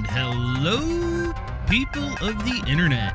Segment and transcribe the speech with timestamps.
[0.00, 1.34] And hello,
[1.68, 3.12] people of the internet.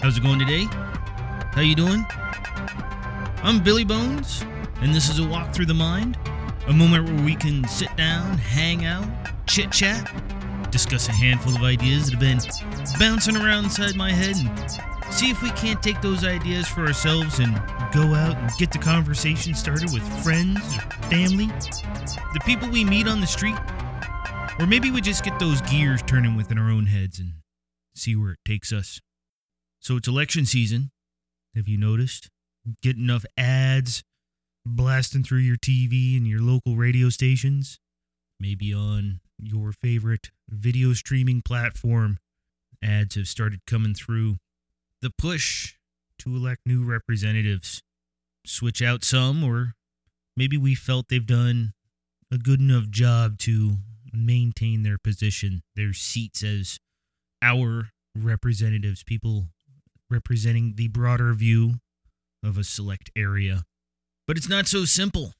[0.00, 0.68] How's it going today?
[1.54, 2.06] How you doing?
[3.42, 4.44] I'm Billy Bones,
[4.80, 6.16] and this is a walk through the mind,
[6.68, 9.08] a moment where we can sit down, hang out,
[9.48, 10.08] chit chat,
[10.70, 12.38] discuss a handful of ideas that have been
[13.00, 17.40] bouncing around inside my head, and see if we can't take those ideas for ourselves
[17.40, 17.60] and
[17.92, 21.50] go out and get the conversation started with friends or family,
[22.32, 23.56] the people we meet on the street,
[24.58, 27.34] or maybe we just get those gears turning within our own heads and
[27.94, 29.00] see where it takes us.
[29.80, 30.90] So it's election season.
[31.54, 32.28] Have you noticed?
[32.82, 34.02] Get enough ads
[34.66, 37.80] blasting through your TV and your local radio stations,
[38.38, 42.18] maybe on your favorite video streaming platform.
[42.82, 44.36] Ads have started coming through.
[45.00, 45.76] The push
[46.18, 47.82] to elect new representatives,
[48.44, 49.74] switch out some, or
[50.36, 51.72] maybe we felt they've done
[52.30, 53.76] a good enough job to
[54.12, 56.78] maintain their position, their seats as
[57.42, 59.46] our representatives, people
[60.10, 61.74] representing the broader view
[62.42, 63.64] of a select area.
[64.26, 65.32] But it's not so simple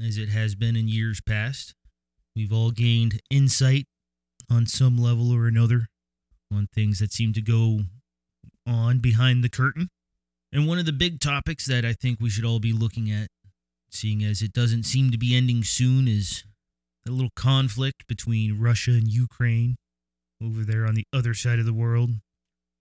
[0.00, 1.74] as it has been in years past.
[2.36, 3.86] We've all gained insight
[4.48, 5.86] on some level or another
[6.52, 7.80] on things that seem to go
[8.66, 9.88] on behind the curtain.
[10.52, 13.28] And one of the big topics that I think we should all be looking at,
[13.92, 16.44] seeing as it doesn't seem to be ending soon, is
[17.06, 19.76] a little conflict between Russia and Ukraine
[20.42, 22.10] over there on the other side of the world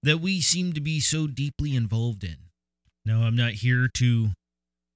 [0.02, 2.38] that we seem to be so deeply involved in.
[3.06, 4.30] Now, I'm not here to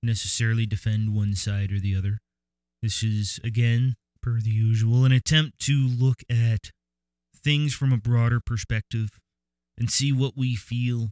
[0.02, 2.20] necessarily defend one side or the other.
[2.82, 6.72] This is, again, per the usual, an attempt to look at
[7.36, 9.10] things from a broader perspective
[9.78, 11.10] and see what we feel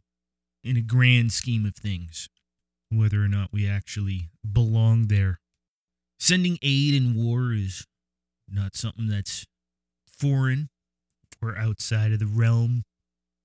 [0.64, 2.28] in a grand scheme of things,
[2.98, 5.40] whether or not we actually belong there.
[6.18, 7.86] Sending aid in war is
[8.48, 9.46] not something that's
[10.06, 10.68] foreign
[11.40, 12.84] or outside of the realm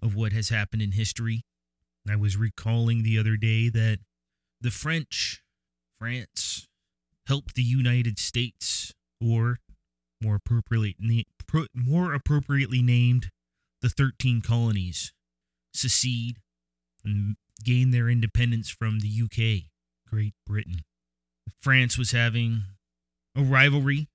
[0.01, 1.41] of what has happened in history.
[2.09, 3.99] I was recalling the other day that
[4.61, 5.41] the French,
[5.97, 6.67] France,
[7.27, 9.59] helped the United States, or
[10.21, 11.25] more appropriately,
[11.73, 13.29] more appropriately named
[13.81, 15.11] the 13 colonies,
[15.73, 16.37] secede
[17.03, 19.69] and gain their independence from the UK,
[20.09, 20.81] Great Britain.
[21.59, 22.63] France was having
[23.35, 24.07] a rivalry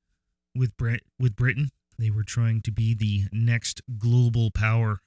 [0.55, 1.71] with Brit- with Britain.
[1.99, 5.01] They were trying to be the next global power,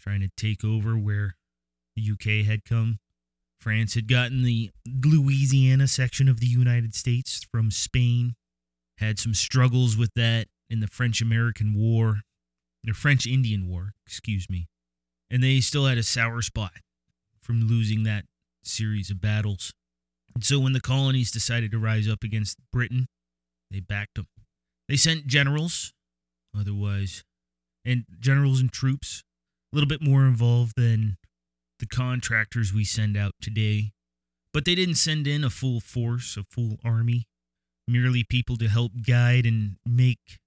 [0.00, 1.36] trying to take over where
[1.94, 2.98] the UK had come.
[3.60, 8.36] France had gotten the Louisiana section of the United States from Spain,
[8.98, 12.20] had some struggles with that in the French American War,
[12.84, 14.68] the French Indian War, excuse me.
[15.30, 16.72] And they still had a sour spot
[17.46, 18.24] from losing that
[18.64, 19.72] series of battles.
[20.34, 23.06] And so when the colonies decided to rise up against Britain,
[23.70, 24.26] they backed them.
[24.88, 25.92] They sent generals,
[26.58, 27.22] otherwise,
[27.84, 29.22] and generals and troops,
[29.72, 31.16] a little bit more involved than
[31.78, 33.92] the contractors we send out today.
[34.52, 37.26] But they didn't send in a full force, a full army,
[37.86, 40.38] merely people to help guide and make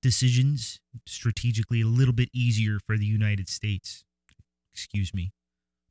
[0.00, 4.04] decisions strategically a little bit easier for the United States.
[4.72, 5.32] Excuse me,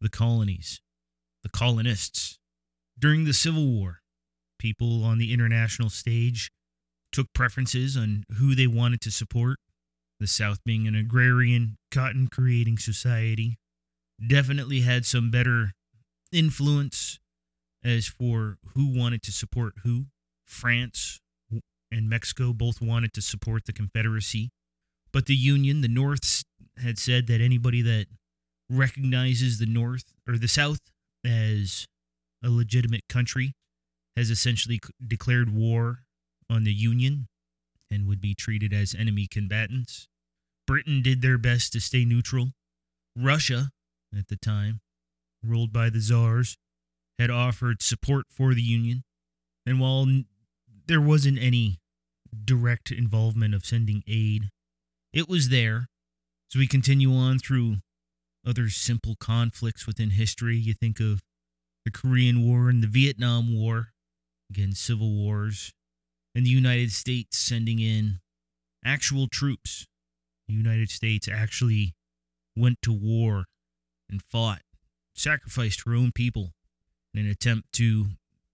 [0.01, 0.81] the colonies,
[1.43, 2.37] the colonists.
[2.97, 3.99] During the Civil War,
[4.59, 6.51] people on the international stage
[7.11, 9.59] took preferences on who they wanted to support.
[10.19, 13.57] The South being an agrarian, cotton creating society,
[14.25, 15.73] definitely had some better
[16.31, 17.19] influence
[17.83, 20.07] as for who wanted to support who.
[20.45, 21.19] France
[21.91, 24.49] and Mexico both wanted to support the Confederacy,
[25.13, 26.43] but the Union, the North,
[26.81, 28.07] had said that anybody that
[28.69, 30.81] recognizes the North or the South
[31.25, 31.87] as
[32.43, 33.53] a legitimate country
[34.15, 35.99] has essentially declared war
[36.49, 37.27] on the Union
[37.89, 40.07] and would be treated as enemy combatants.
[40.65, 42.51] Britain did their best to stay neutral.
[43.15, 43.69] Russia,
[44.17, 44.81] at the time,
[45.43, 46.57] ruled by the czars,
[47.17, 49.03] had offered support for the Union.
[49.65, 50.05] And while
[50.87, 51.79] there wasn't any
[52.45, 54.49] direct involvement of sending aid,
[55.13, 55.87] it was there.
[56.49, 57.77] So we continue on through
[58.47, 60.57] other simple conflicts within history.
[60.57, 61.21] You think of
[61.85, 63.89] the Korean War and the Vietnam War,
[64.49, 65.73] again, civil wars,
[66.33, 68.19] and the United States sending in
[68.85, 69.85] actual troops.
[70.47, 71.95] The United States actually
[72.55, 73.45] went to war
[74.09, 74.61] and fought,
[75.13, 76.53] sacrificed her own people
[77.13, 78.07] in an attempt to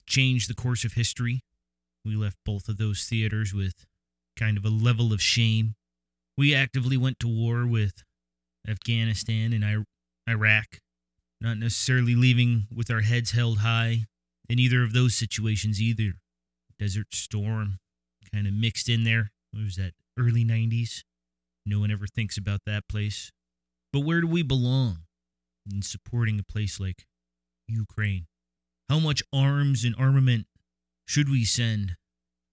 [0.07, 1.41] change the course of history.
[2.03, 3.85] We left both of those theaters with
[4.35, 5.75] kind of a level of shame.
[6.37, 8.03] We actively went to war with
[8.67, 9.85] Afghanistan and
[10.29, 10.79] Iraq,
[11.41, 14.05] not necessarily leaving with our heads held high
[14.49, 16.13] in either of those situations either.
[16.79, 17.79] Desert Storm,
[18.33, 19.31] kind of mixed in there.
[19.51, 21.03] What was that, early 90s?
[21.65, 23.31] No one ever thinks about that place.
[23.91, 25.03] But where do we belong
[25.71, 27.05] in supporting a place like
[27.67, 28.25] Ukraine?
[28.89, 30.47] How much arms and armament
[31.07, 31.95] should we send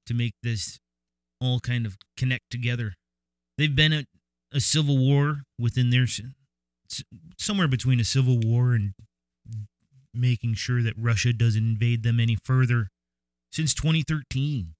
[0.06, 0.78] to make this
[1.40, 2.94] all kind of connect together?
[3.58, 4.06] They've been at
[4.52, 6.06] a civil war within their
[7.38, 8.94] somewhere between a civil war and
[10.12, 12.88] making sure that Russia doesn't invade them any further
[13.52, 14.74] since 2013.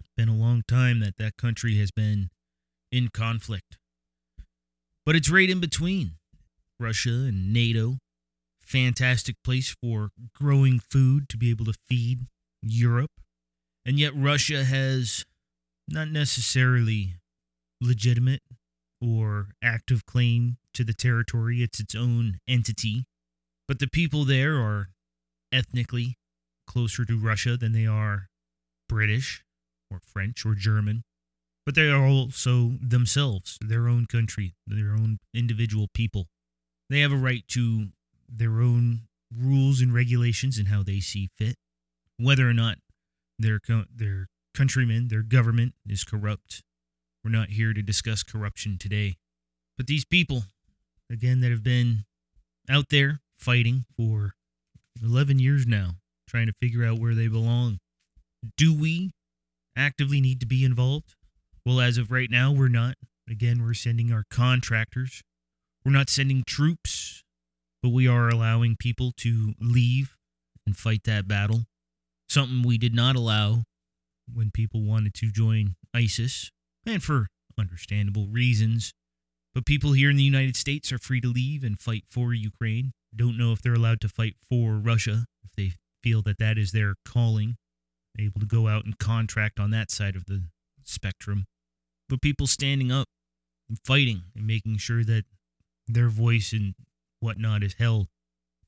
[0.00, 2.30] It's been a long time that that country has been
[2.90, 3.76] in conflict.
[5.06, 6.12] But it's right in between
[6.80, 7.98] Russia and NATO.
[8.60, 12.26] Fantastic place for growing food to be able to feed
[12.62, 13.10] Europe.
[13.84, 15.26] And yet, Russia has
[15.86, 17.16] not necessarily
[17.80, 18.40] legitimate
[19.04, 21.62] or active claim to the territory.
[21.62, 23.04] It's its own entity.
[23.66, 24.90] But the people there are
[25.52, 26.16] ethnically
[26.66, 28.28] closer to Russia than they are
[28.88, 29.44] British
[29.90, 31.04] or French or German.
[31.64, 36.26] But they are also themselves, their own country, their own individual people.
[36.90, 37.88] They have a right to
[38.28, 39.02] their own
[39.34, 41.56] rules and regulations and how they see fit.
[42.18, 42.78] Whether or not
[43.38, 43.60] their
[43.94, 46.62] their countrymen, their government is corrupt.
[47.24, 49.16] We're not here to discuss corruption today.
[49.78, 50.44] But these people,
[51.10, 52.04] again, that have been
[52.68, 54.34] out there fighting for
[55.02, 55.96] 11 years now,
[56.28, 57.78] trying to figure out where they belong.
[58.56, 59.12] Do we
[59.74, 61.14] actively need to be involved?
[61.64, 62.96] Well, as of right now, we're not.
[63.28, 65.22] Again, we're sending our contractors.
[65.84, 67.22] We're not sending troops,
[67.82, 70.16] but we are allowing people to leave
[70.66, 71.64] and fight that battle.
[72.28, 73.62] Something we did not allow
[74.32, 76.50] when people wanted to join ISIS,
[76.86, 77.28] and for
[77.58, 78.92] understandable reasons.
[79.54, 82.92] But people here in the United States are free to leave and fight for Ukraine.
[83.14, 86.72] Don't know if they're allowed to fight for Russia if they feel that that is
[86.72, 87.56] their calling,
[88.18, 90.42] able to go out and contract on that side of the
[90.82, 91.44] spectrum.
[92.08, 93.06] But people standing up
[93.68, 95.24] and fighting and making sure that
[95.86, 96.74] their voice and
[97.20, 98.08] whatnot is held.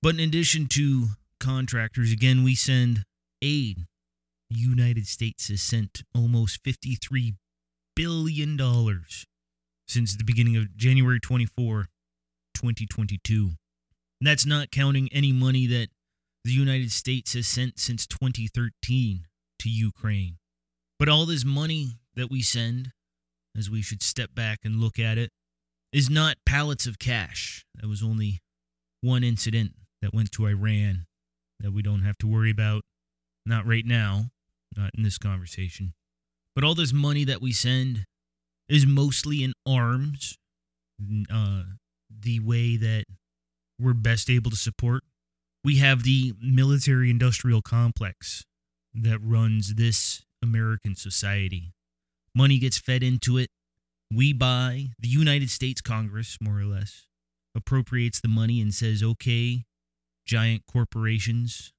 [0.02, 1.08] But in addition to
[1.40, 3.02] contractors, again, we send
[3.42, 3.86] aid.
[4.50, 7.34] The United States has sent almost $53
[7.96, 9.26] billion dollars
[9.88, 11.86] since the beginning of January 24,
[12.54, 13.50] 2022.
[14.20, 15.88] And that's not counting any money that
[16.44, 19.26] the United States has sent since 2013
[19.58, 20.36] to Ukraine.
[20.98, 22.92] But all this money that we send,
[23.56, 25.30] as we should step back and look at it,
[25.92, 27.64] is not pallets of cash.
[27.74, 28.40] That was only
[29.00, 29.72] one incident
[30.02, 31.06] that went to Iran
[31.60, 32.82] that we don't have to worry about.
[33.44, 34.26] Not right now,
[34.76, 35.94] not in this conversation.
[36.56, 38.06] But all this money that we send
[38.66, 40.38] is mostly in arms,
[41.30, 41.64] uh,
[42.08, 43.04] the way that
[43.78, 45.04] we're best able to support.
[45.62, 48.46] We have the military industrial complex
[48.94, 51.74] that runs this American society.
[52.34, 53.50] Money gets fed into it.
[54.10, 57.06] We buy, the United States Congress, more or less,
[57.54, 59.64] appropriates the money and says, okay,
[60.24, 61.74] giant corporations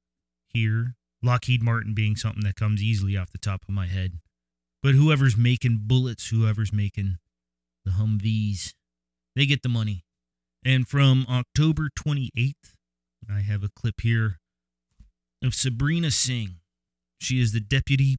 [0.47, 4.19] here, Lockheed Martin being something that comes easily off the top of my head.
[4.87, 7.17] But whoever's making bullets, whoever's making
[7.83, 8.73] the Humvees,
[9.35, 10.05] they get the money.
[10.63, 12.53] And from October 28th,
[13.29, 14.39] I have a clip here
[15.43, 16.61] of Sabrina Singh.
[17.19, 18.15] She is the Deputy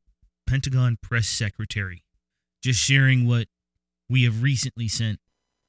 [0.47, 2.03] Pentagon Press Secretary,
[2.63, 3.47] just sharing what
[4.11, 5.21] we have recently sent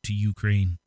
[0.03, 0.79] to Ukraine.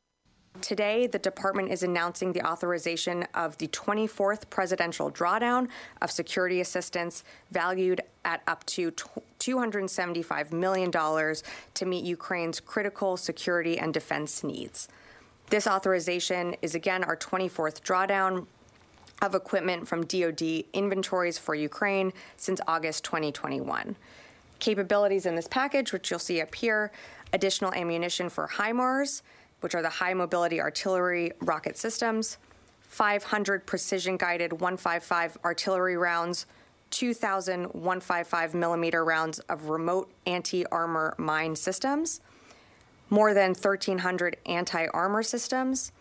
[0.61, 5.69] Today, the department is announcing the authorization of the 24th presidential drawdown
[6.03, 8.91] of security assistance valued at up to
[9.43, 14.87] $275 million to meet Ukraine's critical security and defense needs.
[15.49, 18.47] This authorization is again our 24th drawdown
[19.21, 23.95] of equipment from DoD inventories for Ukraine since August 2021.
[24.59, 26.91] Capabilities in this package, which you'll see up here,
[27.33, 29.21] additional ammunition for HIMARS,
[29.59, 32.37] which are the high mobility artillery rocket systems,
[32.81, 36.45] 500 precision guided 155 artillery rounds,
[36.93, 42.21] 2,000 155 millimeter rounds of remote anti armor mine systems,
[43.09, 45.91] more than 1,300 anti armor systems,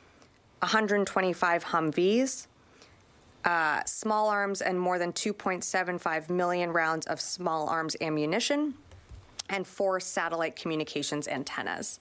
[0.61, 2.47] 125 Humvees,
[3.47, 8.75] uh, small arms, and more than 2.75 million rounds of small arms ammunition,
[9.49, 12.01] and four satellite communications antennas.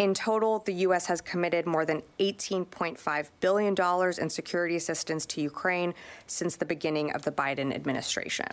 [0.00, 1.04] In total, the U.S.
[1.08, 3.74] has committed more than $18.5 billion
[4.18, 5.92] in security assistance to Ukraine
[6.26, 8.46] since the beginning of the Biden administration.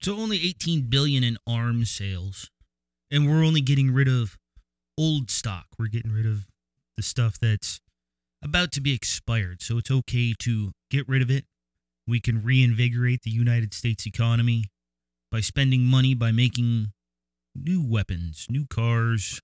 [0.00, 2.48] So only 18 billion in arms sales,
[3.10, 4.38] and we're only getting rid of
[4.96, 5.66] old stock.
[5.78, 6.46] We're getting rid of
[6.96, 7.82] the stuff that's
[8.42, 9.60] about to be expired.
[9.60, 11.44] So it's okay to get rid of it.
[12.06, 14.70] We can reinvigorate the United States economy
[15.30, 16.92] by spending money, by making
[17.54, 19.42] new weapons, new cars,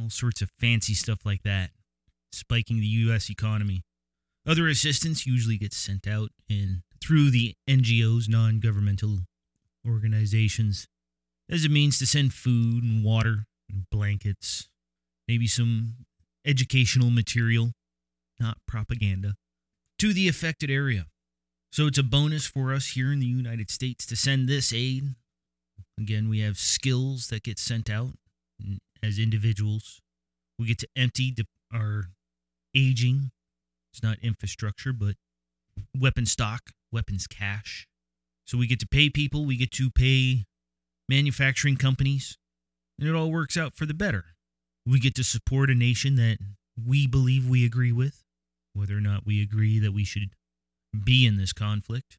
[0.00, 1.70] all sorts of fancy stuff like that,
[2.32, 3.30] spiking the U.S.
[3.30, 3.82] economy.
[4.46, 9.20] Other assistance usually gets sent out in through the NGOs, non-governmental
[9.86, 10.86] organizations,
[11.50, 14.68] as a means to send food and water and blankets,
[15.28, 15.94] maybe some
[16.44, 17.72] educational material,
[18.40, 19.34] not propaganda,
[19.98, 21.06] to the affected area.
[21.70, 25.14] So it's a bonus for us here in the United States to send this aid.
[25.98, 28.12] Again, we have skills that get sent out
[29.02, 30.00] as individuals.
[30.58, 32.10] We get to empty the, our
[32.74, 33.30] aging,
[33.92, 35.16] it's not infrastructure, but
[35.98, 37.86] weapon stock, weapons cache.
[38.46, 40.44] So we get to pay people, we get to pay
[41.08, 42.38] manufacturing companies,
[42.98, 44.24] and it all works out for the better.
[44.86, 46.38] We get to support a nation that
[46.76, 48.22] we believe we agree with,
[48.74, 50.30] whether or not we agree that we should
[51.04, 52.18] be in this conflict.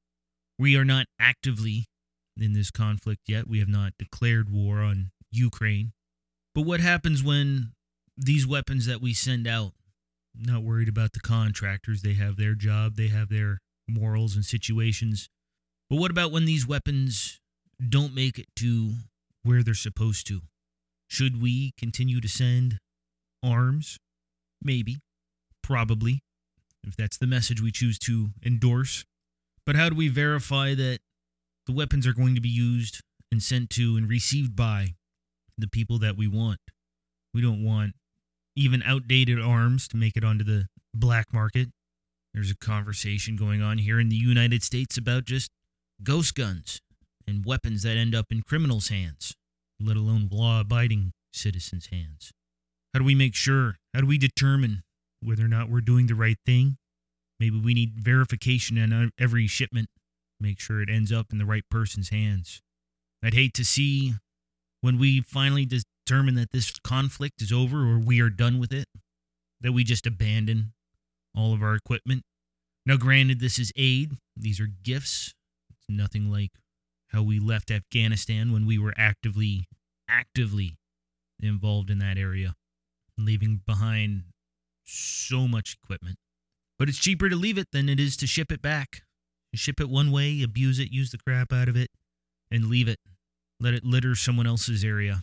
[0.58, 1.86] We are not actively
[2.38, 3.48] in this conflict yet.
[3.48, 5.94] We have not declared war on Ukraine.
[6.54, 7.72] But what happens when
[8.18, 9.74] these weapons that we send out,
[10.36, 15.30] not worried about the contractors, they have their job, they have their morals and situations.
[15.90, 17.40] But what about when these weapons
[17.90, 18.94] don't make it to
[19.44, 20.42] where they're supposed to?
[21.08, 22.80] Should we continue to send
[23.44, 23.98] arms?
[24.62, 25.00] Maybe.
[25.62, 26.24] Probably.
[26.86, 29.06] If that's the message we choose to endorse.
[29.66, 31.00] But how do we verify that
[31.66, 34.96] the weapons are going to be used and sent to and received by
[35.58, 36.60] the people that we want?
[37.34, 37.94] We don't want
[38.56, 41.70] even outdated arms to make it onto the black market.
[42.34, 45.52] There's a conversation going on here in the United States about just
[46.04, 46.82] ghost guns
[47.28, 49.36] and weapons that end up in criminals' hands,
[49.80, 52.32] let alone law abiding citizens' hands.
[52.94, 53.78] How do we make sure?
[53.94, 54.84] How do we determine
[55.22, 56.78] whether or not we're doing the right thing?
[57.40, 59.90] Maybe we need verification on every shipment,
[60.40, 62.62] make sure it ends up in the right person's hands.
[63.24, 64.14] I'd hate to see
[64.84, 68.86] when we finally determine that this conflict is over or we are done with it,
[69.62, 70.74] that we just abandon
[71.34, 72.24] all of our equipment.
[72.86, 75.36] Now, granted, this is aid, these are gifts.
[75.70, 76.52] It's nothing like
[77.08, 79.70] how we left Afghanistan when we were actively,
[80.10, 80.76] actively
[81.42, 82.54] involved in that area,
[83.18, 84.24] leaving behind
[84.86, 86.18] so much equipment.
[86.78, 89.04] But it's cheaper to leave it than it is to ship it back.
[89.56, 91.90] Ship it one way, abuse it, use the crap out of it,
[92.52, 93.00] and leave it.
[93.64, 95.22] Let it litter someone else's area.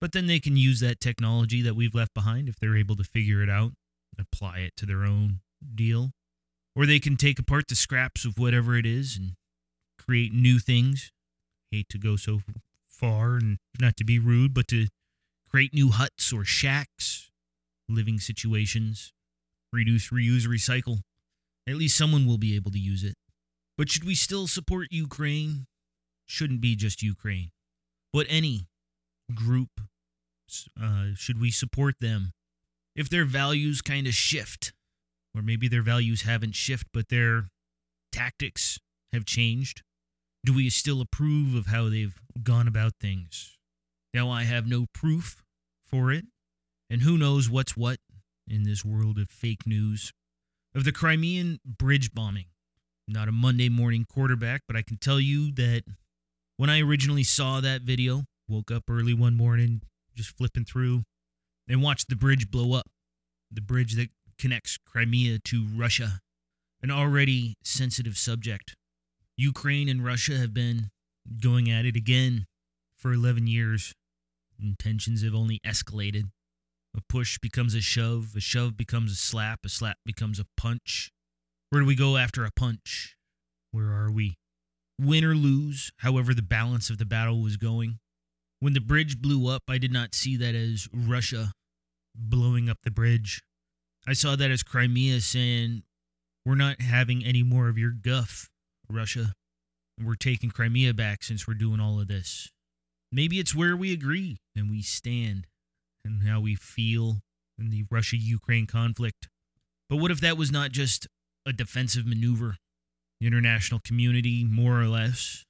[0.00, 3.04] But then they can use that technology that we've left behind if they're able to
[3.04, 3.74] figure it out,
[4.16, 5.38] and apply it to their own
[5.76, 6.10] deal.
[6.74, 9.34] Or they can take apart the scraps of whatever it is and
[9.96, 11.12] create new things.
[11.70, 12.40] Hate to go so
[12.88, 14.88] far and not to be rude, but to
[15.48, 17.30] create new huts or shacks,
[17.88, 19.12] living situations,
[19.72, 21.02] reduce, reuse, recycle.
[21.68, 23.14] At least someone will be able to use it.
[23.76, 25.66] But should we still support Ukraine?
[26.26, 27.50] Shouldn't be just Ukraine,
[28.12, 28.68] but any
[29.34, 29.80] group.
[30.80, 32.32] Uh, should we support them?
[32.96, 34.72] If their values kind of shift,
[35.34, 37.48] or maybe their values haven't shifted, but their
[38.10, 38.78] tactics
[39.12, 39.82] have changed,
[40.44, 43.58] do we still approve of how they've gone about things?
[44.14, 45.42] Now, I have no proof
[45.84, 46.24] for it,
[46.88, 47.98] and who knows what's what
[48.48, 50.12] in this world of fake news.
[50.74, 52.46] Of the Crimean bridge bombing.
[53.06, 55.82] Not a Monday morning quarterback, but I can tell you that
[56.58, 59.80] when I originally saw that video, woke up early one morning,
[60.14, 61.04] just flipping through,
[61.68, 62.88] and watched the bridge blow up.
[63.50, 66.18] The bridge that connects Crimea to Russia,
[66.82, 68.74] an already sensitive subject.
[69.36, 70.90] Ukraine and Russia have been
[71.40, 72.46] going at it again
[72.98, 73.94] for 11 years,
[74.60, 76.24] and tensions have only escalated.
[76.96, 81.12] A push becomes a shove, a shove becomes a slap, a slap becomes a punch.
[81.70, 83.14] Where do we go after a punch?
[83.70, 84.34] Where are we?
[85.00, 87.98] Win or lose, however, the balance of the battle was going.
[88.60, 91.52] When the bridge blew up, I did not see that as Russia
[92.14, 93.42] blowing up the bridge.
[94.06, 95.84] I saw that as Crimea saying,
[96.44, 98.50] We're not having any more of your guff,
[98.90, 99.34] Russia.
[100.02, 102.50] We're taking Crimea back since we're doing all of this.
[103.12, 105.46] Maybe it's where we agree and we stand
[106.04, 107.20] and how we feel
[107.58, 109.28] in the Russia Ukraine conflict.
[109.88, 111.06] But what if that was not just
[111.46, 112.56] a defensive maneuver?
[113.20, 115.44] International community, more or less,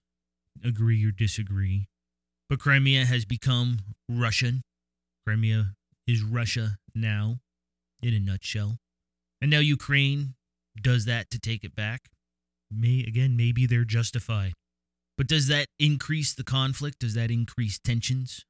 [0.65, 1.87] agree or disagree,
[2.49, 4.63] but Crimea has become Russian.
[5.27, 5.75] Crimea
[6.07, 7.41] is Russia now,
[8.03, 8.79] in a nutshell.
[9.41, 10.35] And now Ukraine
[10.81, 12.09] does that to take it back.
[12.71, 14.55] May again, maybe they're justified.
[15.17, 17.01] But does that increase the conflict?
[17.01, 18.45] Does that increase tensions?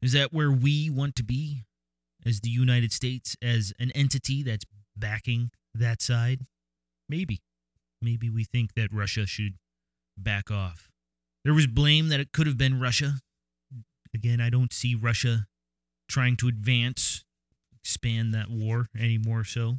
[0.00, 1.64] Is that where we want to be
[2.24, 4.64] as the United States, as an entity that's
[4.96, 6.46] backing that side?
[7.08, 7.40] Maybe.
[8.04, 9.54] Maybe we think that Russia should
[10.16, 10.88] back off.
[11.44, 13.14] There was blame that it could have been Russia
[14.14, 15.46] Again, I don't see Russia
[16.08, 17.24] trying to advance,
[17.82, 19.78] expand that war any more so.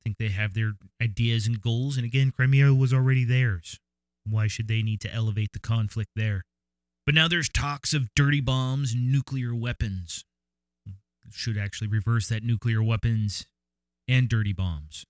[0.00, 1.96] I think they have their ideas and goals.
[1.96, 3.78] And again, Crimea was already theirs.
[4.24, 6.42] Why should they need to elevate the conflict there?
[7.04, 10.24] But now there's talks of dirty bombs, nuclear weapons.
[11.30, 13.46] Should actually reverse that nuclear weapons
[14.08, 15.04] and dirty bombs.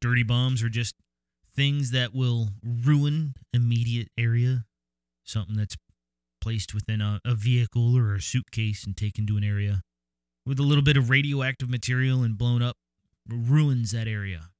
[0.00, 0.94] Dirty bombs are just
[1.54, 4.64] things that will ruin immediate area,
[5.24, 5.76] something that's
[6.40, 9.82] placed within a, a vehicle or a suitcase and taken to an area
[10.46, 12.76] with a little bit of radioactive material and blown up
[13.28, 14.50] ruins that area.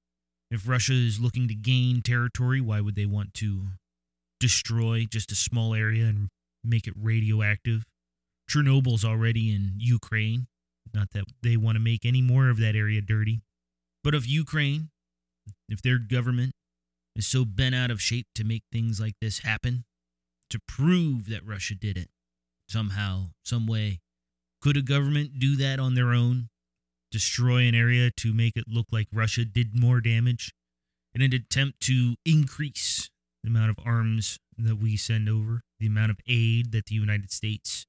[0.50, 3.68] If Russia is looking to gain territory, why would they want to
[4.38, 6.28] destroy just a small area and
[6.64, 7.85] make it radioactive?
[8.50, 10.49] Chernobyl's already in Ukraine.
[10.92, 13.42] Not that they want to make any more of that area dirty.
[14.02, 14.90] But if Ukraine,
[15.68, 16.52] if their government
[17.17, 19.85] is so bent out of shape to make things like this happen,
[20.49, 22.09] to prove that Russia did it
[22.69, 24.00] somehow, some way,
[24.61, 26.49] could a government do that on their own?
[27.11, 30.55] Destroy an area to make it look like Russia did more damage
[31.12, 33.11] in an attempt to increase
[33.43, 37.33] the amount of arms that we send over, the amount of aid that the United
[37.33, 37.87] States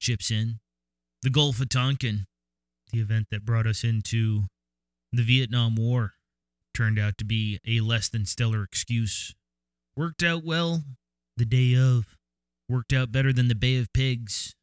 [0.00, 0.60] chips in.
[1.22, 2.26] The Gulf of Tonkin,
[2.92, 4.44] the event that brought us into
[5.12, 6.14] the Vietnam War,
[6.80, 9.34] turned out to be a less than stellar excuse.
[9.96, 10.82] Worked out well
[11.36, 12.16] the day of,
[12.70, 14.54] worked out better than the Bay of Pigs,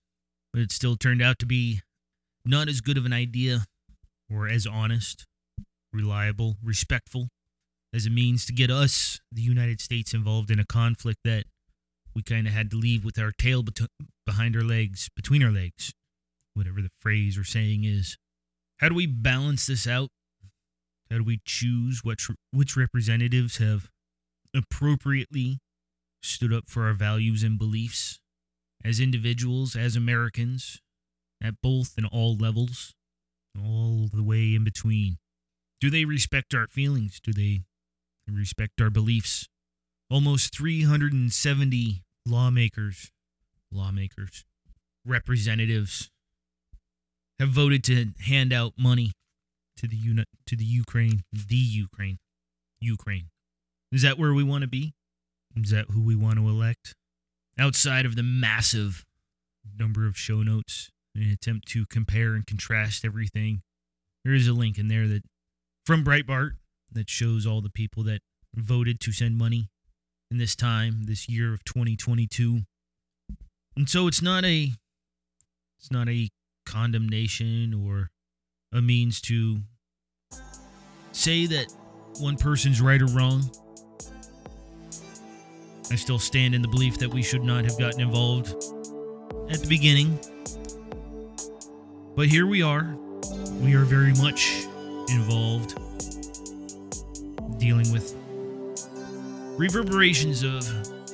[0.51, 1.81] but it still turned out to be
[2.43, 3.65] not as good of an idea
[4.33, 5.27] or as honest,
[5.93, 7.27] reliable, respectful
[7.93, 11.43] as a means to get us, the United States, involved in a conflict that
[12.15, 13.92] we kind of had to leave with our tail bet-
[14.25, 15.94] behind our legs, between our legs,
[16.55, 18.18] whatever the phrase or saying is.
[18.77, 20.09] How do we balance this out?
[21.09, 23.89] How do we choose which, which representatives have
[24.55, 25.59] appropriately
[26.22, 28.20] stood up for our values and beliefs
[28.83, 30.81] as individuals, as Americans,
[31.41, 32.93] at both and all levels,
[33.57, 35.17] all the way in between?
[35.79, 37.20] Do they respect our feelings?
[37.22, 37.61] Do they
[38.27, 39.48] respect our beliefs?
[40.09, 43.11] Almost 370 lawmakers,
[43.72, 44.46] lawmakers,
[45.05, 46.09] representatives
[47.39, 49.11] have voted to hand out money
[49.77, 52.18] to the uni- to the Ukraine, the Ukraine,
[52.79, 53.29] Ukraine.
[53.92, 54.94] Is that where we want to be?
[55.55, 56.94] Is that who we want to elect?
[57.59, 59.05] Outside of the massive
[59.77, 63.61] number of show notes in an attempt to compare and contrast everything,
[64.24, 65.24] there is a link in there that
[65.85, 66.51] from Breitbart
[66.92, 68.22] that shows all the people that
[68.55, 69.70] voted to send money
[70.29, 72.61] in this time, this year of 2022.
[73.75, 74.74] And so it's not a
[75.79, 76.29] it's not a
[76.66, 78.09] condemnation or
[78.74, 79.60] a means to
[81.12, 81.74] say that
[82.20, 83.44] one person's right or wrong.
[85.90, 88.50] I still stand in the belief that we should not have gotten involved
[89.50, 90.20] at the beginning.
[92.16, 92.96] But here we are.
[93.62, 94.66] We are very much
[95.10, 95.75] involved
[97.58, 98.16] dealing with
[99.58, 100.68] reverberations of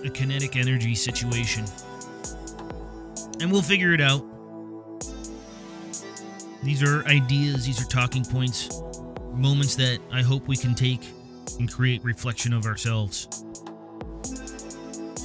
[0.03, 1.65] a kinetic energy situation.
[3.39, 4.22] And we'll figure it out.
[6.63, 8.81] These are ideas, these are talking points,
[9.33, 11.01] moments that I hope we can take
[11.59, 13.43] and create reflection of ourselves.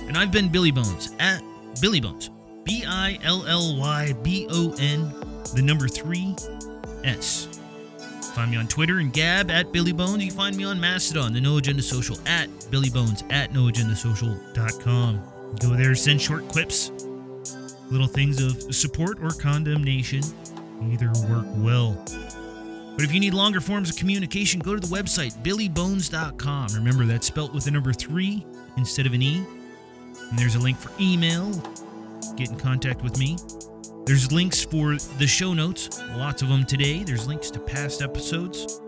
[0.09, 1.43] And I've been Billy Bones at
[1.81, 2.31] Billy Bones.
[2.65, 5.13] B I L L Y B O N,
[5.55, 6.35] the number three
[7.05, 7.61] S.
[8.35, 10.25] Find me on Twitter and Gab at Billy Bones.
[10.25, 15.23] You find me on Mastodon, the No Agenda Social at Billy Bones at noagendasocial.com.
[15.61, 16.91] Go there, send short quips,
[17.91, 20.23] little things of support or condemnation.
[20.83, 22.03] Either work well.
[22.99, 26.75] But if you need longer forms of communication, go to the website, billybones.com.
[26.75, 28.45] Remember, that's spelt with the number three
[28.77, 29.45] instead of an E.
[30.31, 31.51] And there's a link for email.
[32.37, 33.39] Get in contact with me.
[34.05, 37.05] There's links for the show notes, lots of them today.
[37.05, 38.81] There's links to past episodes.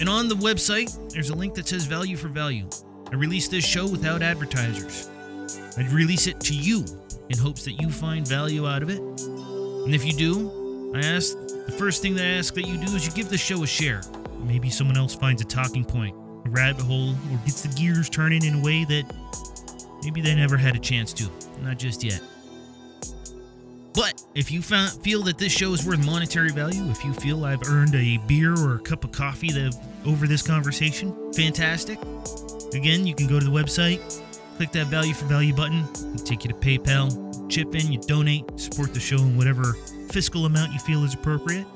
[0.00, 2.68] And on the website, there's a link that says value for value.
[3.10, 5.08] I release this show without advertisers.
[5.78, 6.84] I'd release it to you
[7.28, 9.00] in hopes that you find value out of it.
[9.00, 10.61] And if you do,
[10.94, 13.38] I ask the first thing that I ask that you do is you give the
[13.38, 14.02] show a share.
[14.40, 18.44] Maybe someone else finds a talking point, a rabbit hole, or gets the gears turning
[18.44, 19.04] in a way that
[20.02, 21.30] maybe they never had a chance to.
[21.62, 22.20] Not just yet.
[23.94, 27.44] But if you found, feel that this show is worth monetary value, if you feel
[27.46, 29.74] I've earned a beer or a cup of coffee that,
[30.04, 31.98] over this conversation, fantastic.
[32.74, 34.00] Again, you can go to the website,
[34.56, 35.86] click that value for value button,
[36.24, 39.74] take you to PayPal, chip in, you donate, support the show in whatever
[40.12, 41.66] fiscal amount you feel is appropriate.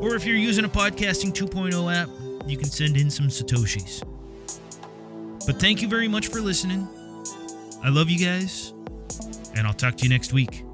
[0.00, 2.08] Or if you're using a Podcasting 2.0 app,
[2.48, 4.02] you can send in some Satoshis.
[5.44, 6.86] But thank you very much for listening.
[7.82, 8.72] I love you guys,
[9.56, 10.64] and I'll talk to you next week.